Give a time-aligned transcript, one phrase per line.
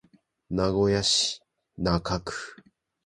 [0.49, 1.41] 名古屋市
[1.77, 2.63] 中区